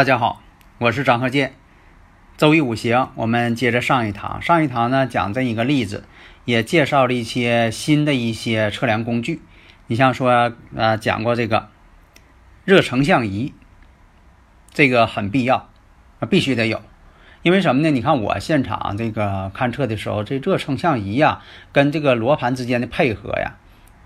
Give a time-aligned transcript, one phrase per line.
[0.00, 0.40] 大家好，
[0.78, 1.52] 我是张鹤剑。
[2.38, 4.40] 周易五行，我们接着上一堂。
[4.40, 6.04] 上一堂呢讲这一个例子，
[6.46, 9.42] 也介绍了一些新的一些测量工具。
[9.88, 11.68] 你像说，呃，讲过这个
[12.64, 13.52] 热成像仪，
[14.72, 15.68] 这个很必要，
[16.30, 16.80] 必须得有。
[17.42, 17.90] 因为什么呢？
[17.90, 23.56] 你看我现场这个勘测的时候，这热成像仪呀，跟这个罗盘之间的配合呀，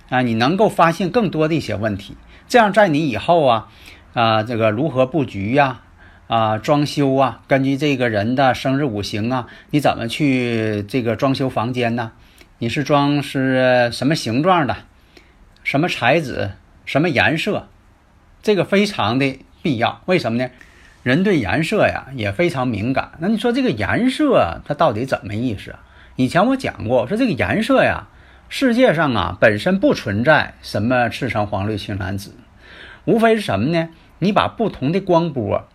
[0.08, 2.16] 啊，你能够发现更多的一些问题。
[2.48, 3.68] 这样在你以后啊。
[4.14, 5.82] 啊，这个如何布局呀？
[6.26, 12.12] 啊装修啊，根据这个人的生日五行啊，你怎么去这个装修房间呢？
[12.58, 14.76] 你是装是什么形状的？
[15.62, 16.52] 什么材质？
[16.86, 17.68] 什么颜色？
[18.42, 20.00] 这个非常的必要。
[20.06, 20.50] 为什么呢？
[21.02, 23.12] 人对颜色呀也非常敏感。
[23.18, 25.74] 那你说这个颜色它到底怎么意思？
[26.16, 28.08] 以前我讲过，说这个颜色呀，
[28.48, 32.34] 世界上啊本身不存在什么赤橙黄绿青蓝紫，
[33.04, 33.90] 无非是什么呢？
[34.20, 35.68] 你把不同的光波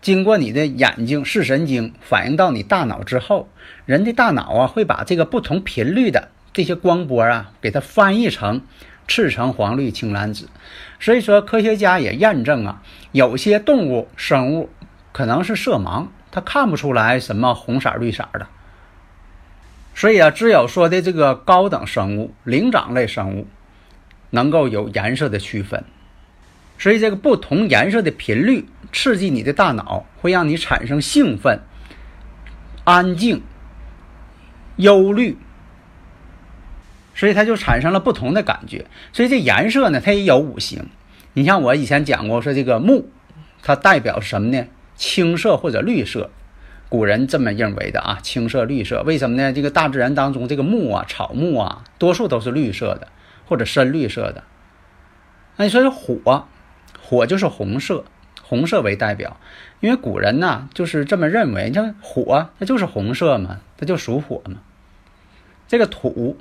[0.00, 3.48] 经过你的眼睛视神经反映到你大脑之后，
[3.84, 8.62] 人的大脑啊会把这个不同频率的这些光波啊给它翻译成
[9.08, 10.48] 赤橙黄绿青蓝紫。
[11.00, 12.82] 所以说，科学家也验证啊，
[13.12, 14.70] 有些动物生物
[15.12, 18.46] 可能是色盲，它看不出来什么红色绿色的。
[19.94, 23.48] 所以啊，只有说的这个高等生物、灵长类生物
[24.30, 25.84] 能够有颜色的区分。
[26.78, 31.60] 所以，这个不同颜色的频率刺激你的大脑，会让你产生兴奋、
[32.84, 33.42] 安静、
[34.76, 35.36] 忧虑，
[37.16, 38.86] 所以它就产生了不同的感觉。
[39.12, 40.86] 所以这颜色呢，它也有五行。
[41.34, 43.08] 你像我以前讲过，说这个木，
[43.60, 44.64] 它代表什么呢？
[44.94, 46.30] 青色或者绿色，
[46.88, 49.02] 古人这么认为的啊，青色、绿色。
[49.02, 49.52] 为什么呢？
[49.52, 53.08] 这个大自然当中，这个木啊、草木啊，多数都是绿色的
[53.46, 54.44] 或者深绿色的。
[55.56, 56.46] 那你说这火？
[57.08, 58.04] 火就是红色，
[58.42, 59.38] 红色为代表，
[59.80, 61.68] 因为古人呢就是这么认为。
[61.70, 64.58] 你像火，它就是红色嘛，它就属火嘛。
[65.66, 66.36] 这个土，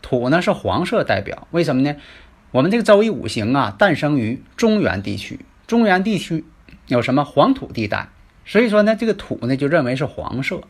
[0.00, 1.94] 土呢是黄色代表，为什么呢？
[2.50, 6.46] 我们这个周易五行啊，诞生于中原地区，中原地区
[6.86, 8.08] 有什么黄土地带，
[8.46, 10.62] 所以说呢，这个土呢就认为是黄色。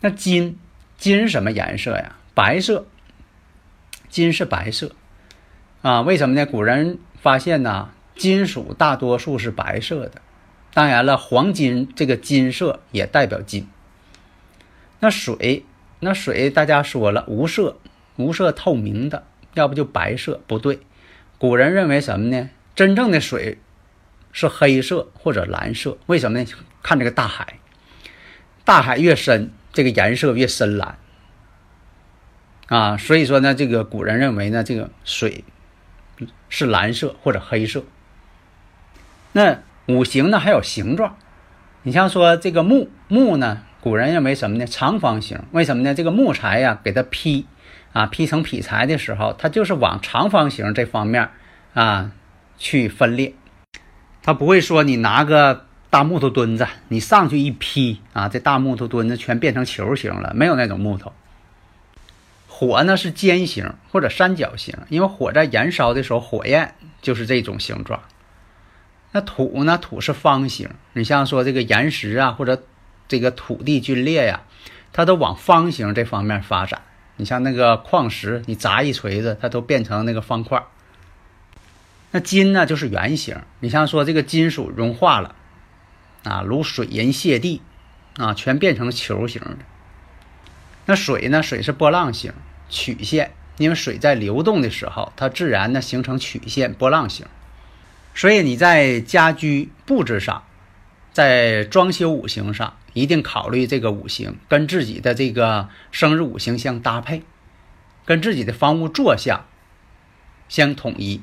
[0.00, 0.58] 那金，
[0.98, 2.16] 金什么颜色呀？
[2.34, 2.84] 白色。
[4.10, 4.92] 金是白色
[5.80, 6.02] 啊？
[6.02, 6.44] 为什么呢？
[6.44, 7.88] 古人发现呢？
[8.16, 10.20] 金属大多数是白色的，
[10.74, 13.66] 当然了，黄金这个金色也代表金。
[14.98, 15.64] 那水，
[16.00, 17.78] 那水大家说了无色，
[18.16, 20.80] 无色透明的，要不就白色，不对。
[21.38, 22.50] 古人认为什么呢？
[22.74, 23.58] 真正的水
[24.32, 26.46] 是黑色或者蓝色，为什么呢？
[26.82, 27.58] 看这个大海，
[28.64, 30.98] 大海越深，这个颜色越深蓝
[32.68, 32.96] 啊。
[32.98, 35.44] 所以说呢，这个古人认为呢，这个水
[36.50, 37.84] 是蓝色或者黑色。
[39.32, 40.38] 那五行呢？
[40.38, 41.16] 还有形状，
[41.82, 44.66] 你像说这个木木呢，古人认为什么呢？
[44.66, 45.40] 长方形。
[45.52, 45.94] 为什么呢？
[45.94, 47.46] 这个木材呀，给它劈
[47.92, 51.30] 啊，劈成劈柴的时候，它就是往长方形这方面
[51.74, 52.12] 啊
[52.58, 53.34] 去分裂。
[54.22, 61.12] 它不会说你拿个大木头墩子，你上去一劈啊，这大木头墩子全变成球形了，没有那种木头。
[62.46, 68.00] 火呢是尖形或者三角形，因为火在燃烧的时候，火焰就是这种形状。
[69.12, 69.76] 那土呢？
[69.78, 70.70] 土是方形。
[70.92, 72.62] 你像说这个岩石啊，或者
[73.08, 74.42] 这个土地龟裂呀，
[74.92, 76.82] 它都往方形这方面发展。
[77.16, 80.64] 你像那个矿石，你砸一锤子，它都变成那个方块。
[82.12, 83.36] 那金呢，就是圆形。
[83.60, 85.34] 你像说这个金属融化了
[86.24, 87.62] 啊，如水银泻地
[88.16, 89.58] 啊，全变成球形的。
[90.86, 91.42] 那水呢？
[91.42, 92.32] 水是波浪形
[92.68, 97.26] 曲线，因为水在流动的时候，它自然呢形成曲线波浪形。
[98.14, 100.44] 所以你在家居布置上，
[101.12, 107.22] 在装修五行上，一定考虑这个五行跟自己的这个生日五行相搭配，
[108.04, 109.46] 跟自己的房屋坐向
[110.48, 111.22] 相统一。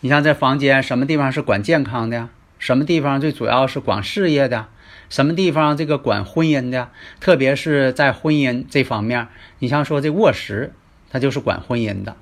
[0.00, 2.28] 你像这房间什么地方是管健康的？
[2.58, 4.68] 什么地方最主要是管事业的，
[5.10, 9.28] 什么地方这个管婚姻的，特别是在婚姻这方面，
[9.58, 10.72] 你像说这卧室，
[11.10, 12.16] 它就是管婚姻的。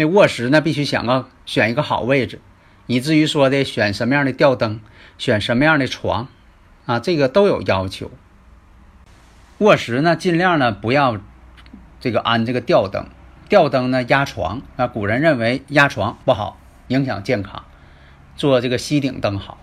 [0.00, 2.40] 那卧室呢，必须想个选一个好位置，
[2.86, 4.80] 以至于说的选什么样的吊灯，
[5.18, 6.28] 选什么样的床，
[6.86, 8.10] 啊，这个都有要求。
[9.58, 11.18] 卧室呢，尽量呢不要
[12.00, 13.08] 这个安这个吊灯，
[13.50, 14.86] 吊灯呢压床啊。
[14.86, 16.58] 古人认为压床不好，
[16.88, 17.64] 影响健康，
[18.36, 19.58] 做这个吸顶灯好。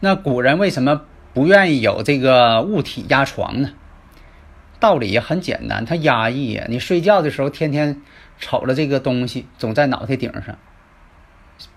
[0.00, 1.02] 那古人为什么
[1.34, 3.68] 不愿意有这个物体压床呢？
[4.80, 6.64] 道理也很简单，它压抑呀。
[6.70, 8.00] 你睡觉的时候天天
[8.38, 10.58] 瞅着这个东西，总在脑袋顶上，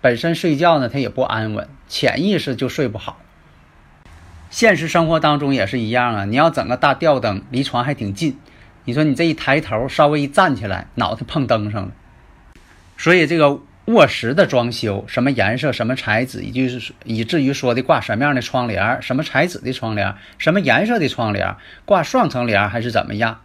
[0.01, 3.19] 本身睡觉呢它也不安稳，潜意识就睡不好。
[4.49, 6.25] 现实生活当中也是一样啊！
[6.25, 8.39] 你要整个大吊灯，离床还挺近。
[8.85, 11.91] 你说你这一抬头，稍微一站起来，脑袋碰灯上了。
[12.97, 23.41] 所以这个卧室的装修，什么颜色、什么材质，以就是以至于说的挂什么样的窗帘，什么材质的窗帘，什么颜色的窗帘，挂双层帘还是怎么样？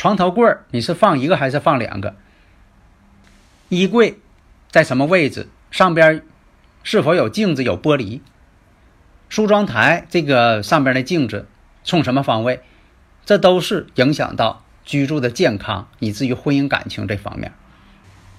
[0.00, 2.14] 床头柜儿你是放一个还是放两个？
[3.68, 4.18] 衣柜
[4.70, 5.46] 在什么位置？
[5.70, 6.22] 上边
[6.82, 8.20] 是否有镜子、有玻璃？
[9.28, 11.46] 梳妆台这个上边的镜子
[11.84, 12.62] 冲什么方位？
[13.26, 17.52] 这都是影响到居住的健康，以至于婚姻感情这方面。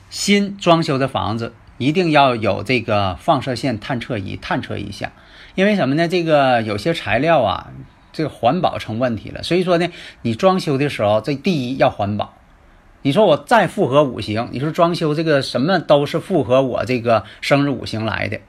[0.10, 5.12] 新装修的房子一定要有这个放射线探测仪探测一下，
[5.54, 6.08] 因为什么呢？
[6.08, 7.69] 这个有些材料啊，
[8.12, 9.44] 这个环保成问题了。
[9.44, 9.90] 所以说呢，
[10.22, 12.34] 你装修的时候，这第一要环保。
[13.04, 18.40] 你说我再符合五行，你说装修这个什么都是符合我这个生日五行来的。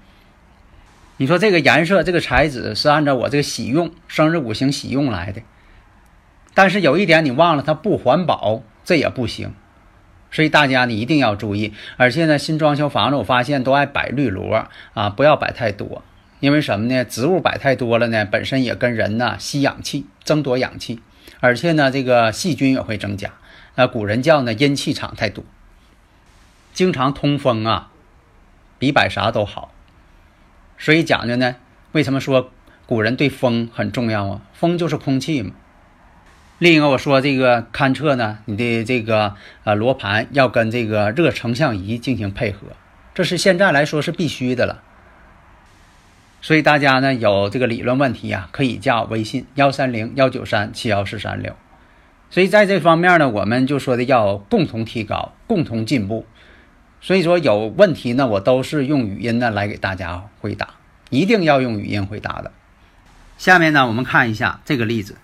[1.17, 5.41] 你说这个颜色、这个材质是按照我这个喜用生日五行喜用来的，
[6.53, 9.55] 但是有一点你忘了，它不环保，这也不行。
[10.31, 11.75] 所以大家你一定要注意。
[11.97, 16.03] 而且呢，新装修房子我发现都爱摆绿萝啊，不要摆太多，
[16.43, 17.05] 因为什么呢？
[17.05, 21.00] 植物摆太多了呢，本身也跟人呢吸氧气、争夺氧气，
[21.39, 23.31] 而且呢，这个细菌也会增加。
[23.77, 25.44] 那，古人叫呢阴气场太多，
[26.75, 27.93] 经常通风啊，
[28.81, 29.73] 比摆啥都好。
[30.77, 31.55] 所以讲究呢，
[31.93, 32.50] 为什么说
[32.87, 34.41] 古人对风很重要啊？
[34.53, 35.53] 风就是空气嘛。
[36.59, 42.67] 另一个我说这个勘测呢，你的这个呃罗盘要跟这个热成像仪进行配合，
[43.15, 44.83] 这是现在来说是必须的了。
[46.43, 51.56] 所以大家呢有这个理论问题呀，可以加我微信幺三零幺九三七幺四三六。
[52.31, 56.27] 所以在这方面呢，我们就说的要共同提高，共同进步。
[57.00, 60.69] 所以说有问题呢，我都是用语音呢来给大家回答，
[61.11, 62.53] 一定要用语音回答的。
[63.38, 65.17] 下面呢，我们看一下这个例子，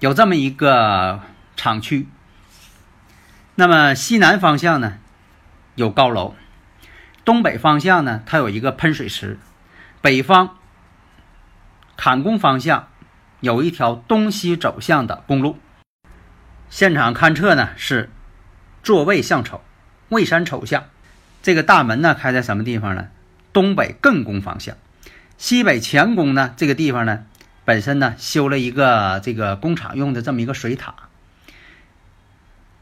[0.00, 1.20] 有这么一个
[1.56, 2.06] 厂区，
[3.54, 4.98] 那么西南方向呢
[5.74, 6.34] 有高楼，
[7.24, 9.38] 东北方向呢它有一个喷水池，
[10.02, 10.58] 北方
[11.96, 12.88] 坎宫方向
[13.40, 15.56] 有一条东西走向的公路。
[16.68, 18.10] 现场勘测呢是
[18.82, 19.62] 坐位向丑。
[20.08, 20.84] 未山丑向，
[21.42, 23.08] 这个大门呢开在什么地方呢？
[23.54, 24.76] 东北艮宫方向，
[25.38, 26.52] 西北乾宫呢？
[26.56, 27.24] 这个地方呢，
[27.64, 30.94] 本身呢修了一个这个工厂用的这么一个水塔，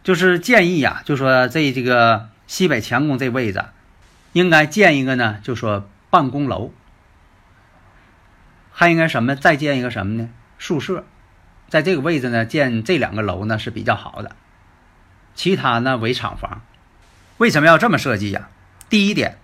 [0.03, 3.65] 就是建议呀，就说这这个西北乾宫这位置，
[4.33, 6.73] 应该建一个呢，就说办公楼，
[8.73, 9.37] 还应该什么？
[9.37, 10.29] 再建一个什么呢？
[10.59, 11.05] 宿舍，
[11.69, 14.37] 在这个位置呢建这两个楼呢是比较好的，
[15.35, 16.63] 其他呢为厂房。
[17.39, 18.49] 为什么要这么设计呀？
[18.89, 19.39] 第一点，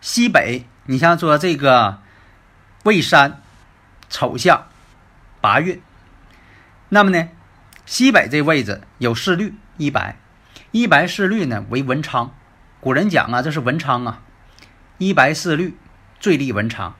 [0.00, 2.00] 西北，你像说这个
[2.84, 3.42] 未山
[4.08, 4.66] 丑向
[5.40, 5.82] 八运，
[6.88, 7.28] 那么呢，
[7.84, 10.16] 西北这位置有四律一白，
[10.70, 12.34] 一白四律呢为文昌。
[12.80, 14.22] 古人讲啊，这是文昌啊，
[14.96, 15.76] 一白四律
[16.18, 16.94] 最利文昌。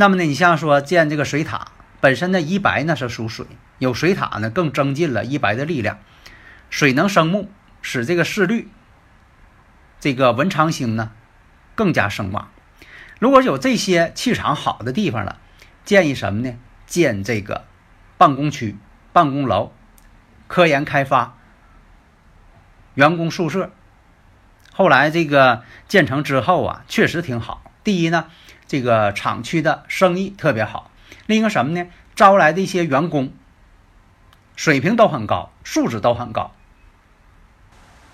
[0.00, 3.44] 那么呢，你像说建这个水塔，本身呢一白呢是属水，
[3.78, 5.98] 有水塔呢更增进了一白的力量，
[6.70, 7.50] 水能生木，
[7.82, 8.70] 使这个四律。
[10.00, 11.12] 这个文昌星呢，
[11.74, 12.50] 更加声望。
[13.18, 15.38] 如果有这些气场好的地方了，
[15.84, 16.56] 建议什么呢？
[16.86, 17.66] 建这个
[18.16, 18.78] 办公区、
[19.12, 19.70] 办公楼、
[20.46, 21.36] 科研开发、
[22.94, 23.70] 员工宿舍。
[24.72, 27.70] 后来这个建成之后啊，确实挺好。
[27.84, 28.30] 第一呢，
[28.70, 30.92] 这个厂区的生意特别好；
[31.26, 31.88] 另一个什么呢？
[32.14, 33.32] 招来的一些员工
[34.54, 36.54] 水平都很高，素质都很高。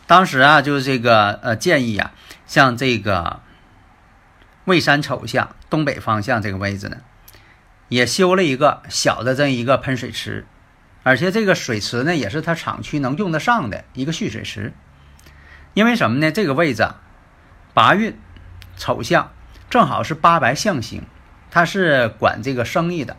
[0.07, 2.15] 当时啊，就是这个呃建议啊，
[2.47, 3.43] 像这个
[4.65, 6.97] 未山丑向东北方向这个位置呢，
[7.91, 10.47] 也修了一个小的这一个喷水池，
[11.03, 14.73] 而且这个水池呢，也是他厂区能用得上的一个蓄水池。
[15.75, 16.33] 因为什么呢？
[16.33, 16.89] 这个位置
[17.75, 18.19] 八运
[18.79, 19.33] 丑向
[19.77, 21.03] 正好是八白象星，
[21.51, 23.19] 它是管这个生意的。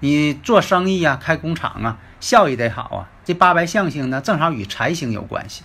[0.00, 3.08] 你做生意啊，开工厂啊，效益得好啊。
[3.22, 5.64] 这八白象星呢，正好与财星有关系。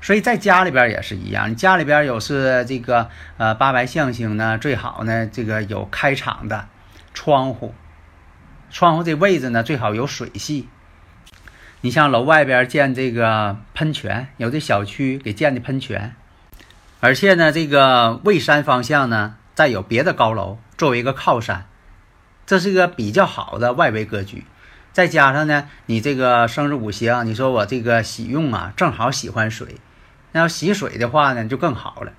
[0.00, 6.68] 所以在家里边也是一样，你家里边有是这个呃八白象星呢，最好呢这个有开敞的
[7.12, 7.74] 窗户，
[8.70, 10.68] 窗户这位置呢最好有水系。
[11.80, 16.14] 你像楼外边建这个喷泉，有的小区给建的喷泉，
[17.00, 21.66] 而且呢这个未山方向呢再有别的高楼作为一个靠山，
[22.46, 24.44] 这是一个比较好的外围格局。
[24.92, 29.76] 再加上呢，你这个生日五行，你说我这个喜用啊，正好喜欢水。
[30.32, 32.12] 那要洗水的话呢，就更好了。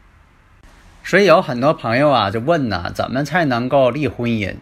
[1.04, 4.56] 所以有很多朋友啊，就问呢，怎么才能够立婚姻？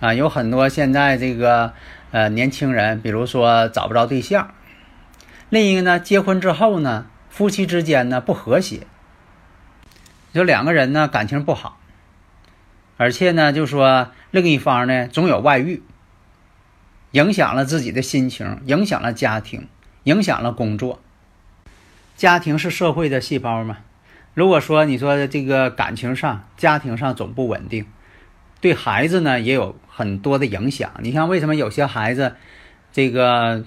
[0.00, 1.74] 啊，有很多现在这个
[2.10, 4.52] 呃年轻人，比如说找不着对象，
[5.48, 8.86] 另一个呢，结婚之后呢，夫妻之间呢不和谐，
[10.32, 11.78] 就两个人呢感情不好，
[12.96, 15.82] 而且呢，就说另一方呢总有外遇，
[17.10, 19.68] 影响了自己的心情，影响了家庭，
[20.04, 21.00] 影响了工作。
[22.16, 23.78] 家庭是社会的细胞嘛？
[24.34, 27.86] 如果说你说这个感情上、家庭上总不稳定，
[28.60, 30.92] 对孩子呢也有很多的影响。
[31.00, 32.36] 你像为什么有些孩子
[32.92, 33.64] 这个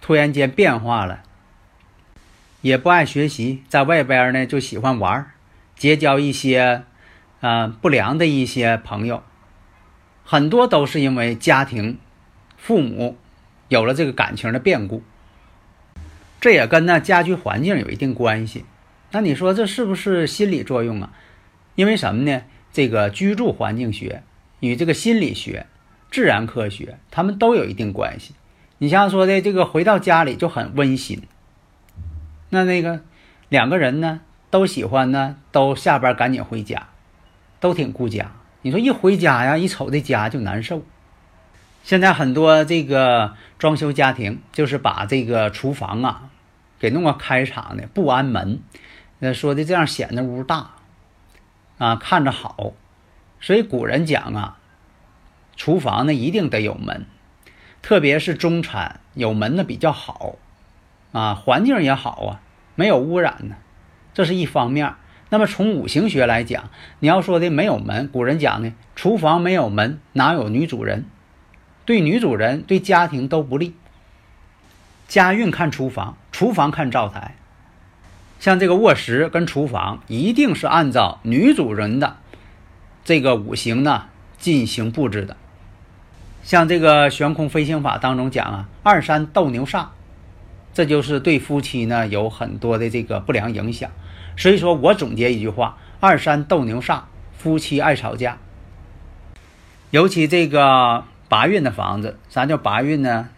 [0.00, 1.22] 突然间变化了，
[2.60, 5.31] 也不爱学习，在外边呢就喜欢玩，
[5.82, 6.84] 结交一些
[7.40, 9.24] 啊不良的一些朋友，
[10.24, 11.98] 很多都是因为家庭、
[12.56, 13.16] 父母
[13.66, 15.02] 有了这个感情的变故。
[16.40, 18.64] 这也跟那家居环境有一定关系，
[19.10, 21.12] 那你说这是不是心理作用啊？
[21.74, 22.42] 因为什么呢？
[22.72, 24.22] 这个居住环境学
[24.60, 25.66] 与这个心理学、
[26.12, 28.34] 自然科学，他们都有一定关系。
[28.78, 31.22] 你像说的这个回到家里就很温馨，
[32.50, 33.00] 那那个
[33.48, 34.20] 两个人呢
[34.52, 36.88] 都喜欢呢，都下班赶紧回家，
[37.58, 38.32] 都挺顾家。
[38.60, 40.82] 你说一回家呀，一瞅这家就难受。
[41.82, 46.28] 现在很多这个装修家庭就是把这个厨房啊。
[46.78, 48.60] 给弄个开敞的不安门，
[49.20, 50.72] 那说的这样显得屋大，
[51.78, 52.72] 啊，看着好。
[53.40, 54.58] 所以古人讲啊，
[55.54, 57.06] 厨房呢一定得有门，
[57.82, 60.34] 特别是中产有门的比较好，
[61.12, 62.40] 啊，环境也好啊，
[62.74, 63.54] 没有污染呢，
[64.14, 64.94] 这是一方面。
[65.30, 71.06] 那么从五行学来讲，你要说的没有门，古人讲呢，厨房没有门，哪有女主人？
[71.84, 73.74] 对女主人对家庭都不利。
[75.08, 76.16] 家运看厨房。
[76.32, 77.36] 厨房看灶台，
[78.40, 82.16] 像这个卧室跟厨房一定是按照女主人的
[83.04, 84.06] 这个五行呢
[84.38, 85.36] 进行布置的。
[86.42, 89.88] 像这个悬空飞行法当中讲啊，二三斗牛煞，
[90.72, 93.90] 这就是对夫妻呢有很多的这个不良影响。
[94.36, 97.02] 所以说我总结一句话：二三斗牛煞，
[97.36, 98.38] 夫妻爱吵架。
[99.90, 103.28] 尤其这个八运的房子，啥叫八运呢？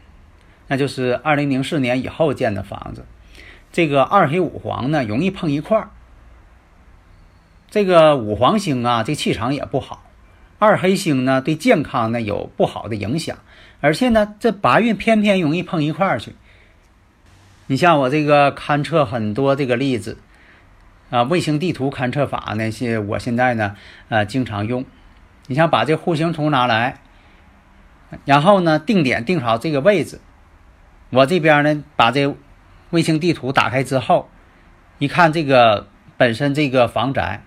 [0.68, 3.04] 那就是二零零四年以后建的房子，
[3.72, 5.90] 这个二黑五黄呢容易碰一块儿。
[7.70, 10.04] 这个五黄星啊，这气场也不好；
[10.60, 13.36] 二黑星呢，对健康呢有不好的影响。
[13.80, 16.34] 而且呢，这八运偏偏容易碰一块儿去。
[17.66, 20.18] 你像我这个勘测很多这个例子
[21.10, 23.76] 啊，卫星地图勘测法呢，是我现在呢
[24.08, 24.84] 呃经常用。
[25.46, 27.00] 你像把这户型图拿来，
[28.24, 30.20] 然后呢定点定好这个位置。
[31.10, 32.34] 我这边呢，把这
[32.90, 34.28] 卫星地图打开之后，
[34.98, 37.42] 一看这个本身这个房宅，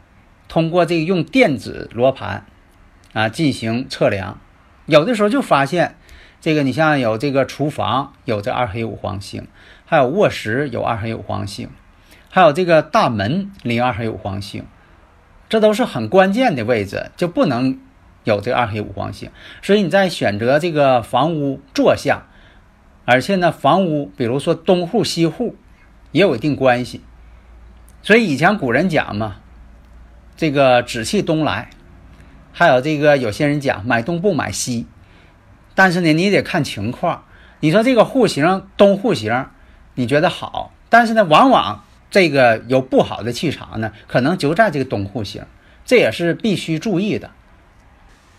[0.47, 2.45] 通过这用电子罗盘
[3.13, 4.39] 啊进行测量，
[4.85, 5.95] 有的时候就发现
[6.39, 9.47] 这个你像有这个厨房有这二黑五黄星，
[9.87, 11.69] 还有卧室有二黑五黄星，
[12.29, 14.65] 还有这个大门临二黑五黄星，
[15.47, 17.79] 这都是很关键的位置，就不能
[18.25, 19.31] 有这个二黑五黄星。
[19.61, 22.27] 所以你在选择这个房屋坐向。
[23.05, 25.55] 而且呢，房屋比如说东户西户，
[26.11, 26.99] 也有一定关系。
[28.03, 29.37] 所以以前古人讲嘛，
[30.35, 31.69] 这个紫气东来，
[32.51, 34.87] 还有这个有些人讲买东不买西。
[35.73, 37.23] 但是呢，你得看情况。
[37.61, 39.45] 你说这个户型东户型，
[39.99, 45.43] 你觉得好，但是呢，往往这个有不好的气场呢，可能就在这个东户型，
[45.85, 47.31] 这也是必须注意的。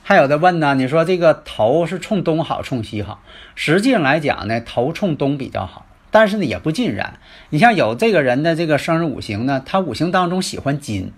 [0.04, 3.22] 还有的问呢，你说这个头是冲东好，冲西好？
[3.56, 7.18] 实际上来讲呢，头冲东比较好，但是呢也不尽然。
[7.50, 11.12] 你像有这个人的这个生日五行呢，他五行当中喜欢金，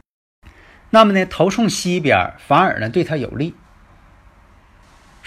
[0.88, 3.54] 那么呢头冲西边反而呢对他有利。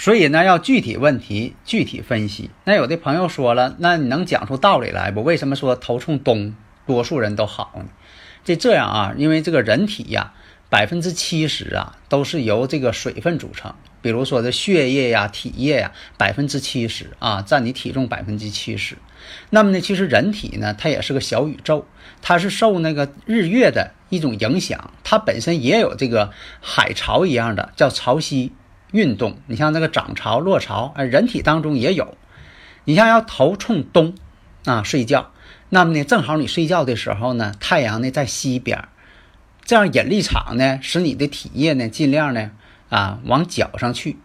[0.03, 2.49] 所以呢要具体问题具体分析。
[2.65, 5.23] 那有的朋友说了，那你能讲出道理来不？
[5.23, 6.53] 为什么说头冲东
[6.85, 7.85] 多数人都好呢？
[8.43, 10.33] 这这样啊，因为这个人体呀，
[10.69, 18.97] 百分之七十啊都是由这个水分组成，比如说这血液呀、体液呀，百分之七十啊占你体重百分之七十。
[19.51, 21.87] 那么呢，其实人体呢，它也是个小宇宙，
[22.21, 28.51] 它是受那个日月的一种影响，它本身也有这个海潮一样的叫潮汐
[28.93, 29.37] 运动。
[29.47, 32.15] 你像那个涨潮、落潮，哎，人体当中也有。
[32.85, 34.15] 你像要头冲东
[34.65, 35.31] 啊睡觉，
[35.69, 38.87] 那么呢，正好你睡觉的时候呢，太阳呢在西边，
[39.65, 42.51] 这样引力场呢使你的体液呢尽量呢
[42.89, 44.17] 啊往脚上去，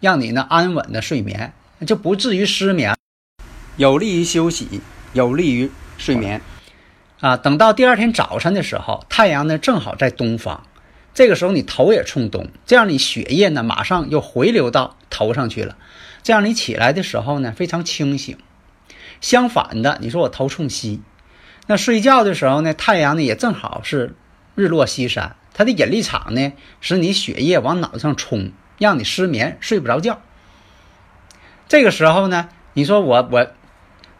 [0.00, 1.52] 让你呢安稳的睡眠，
[1.86, 2.94] 就不至于失眠。
[3.76, 4.80] 有利于休息，
[5.14, 6.40] 有利于睡眠，
[7.20, 10.62] 啊，等到第二天早晨的时候，太阳呢正好在东方，
[11.14, 15.76] 这个时候你头也冲东，这样你血液呢马上又回流到头上去了，
[16.22, 18.36] 这样你起来的时候呢非常清醒。
[19.20, 21.00] 相反的，你说我头冲西，
[21.66, 24.14] 那睡觉的时候呢，太阳呢也正好是
[24.54, 30.20] 日落西山，它的引力场呢使你血液往脑子上冲，让你失眠睡不着觉。
[31.68, 33.46] 这个时候呢，你说我我。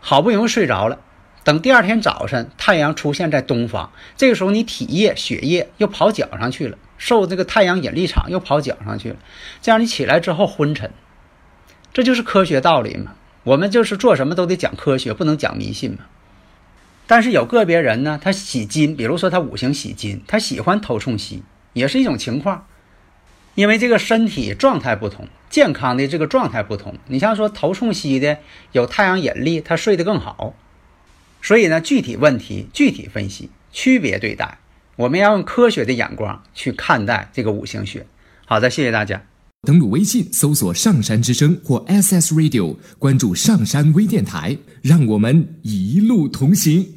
[0.06, 0.98] 好不容易睡着了，
[1.44, 9.16] 等第二天早晨太阳出现在东方，这个时候你体液血液又跑脚上去了，受这个太阳引力场又跑脚上去了，
[9.60, 10.90] 这样你起来之后昏沉，
[11.92, 13.12] 这就是科学道理嘛。
[13.42, 15.98] 我们就是做什么都得讲科学，不能讲迷信嘛。
[17.06, 21.42] 但是有个别人呢，他喜金，比如说他五行喜金，他喜欢头冲西，
[21.74, 22.66] 也是一种情况。
[23.54, 26.96] 因为这个身体状态不同，健康的这个状态不同。
[27.06, 28.38] 你像说头冲西的，
[28.72, 30.54] 有太阳引力，他睡得更好。
[31.44, 34.58] 所以呢，具体问题具体分析，区别对待。
[34.96, 38.06] 我们要用科学的眼光去看待这个五行学。
[38.46, 39.22] 好的，谢谢大家。
[39.66, 46.93] 登录微信搜索“上山之声”或 SS Radio，关注上山微电台，让我们一路同行。